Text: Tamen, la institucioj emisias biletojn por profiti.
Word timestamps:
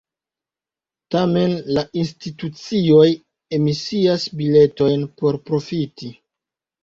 Tamen, 1.15 1.51
la 1.77 1.83
institucioj 2.03 3.05
emisias 3.59 4.25
biletojn 4.39 5.05
por 5.21 5.37
profiti. 5.51 6.11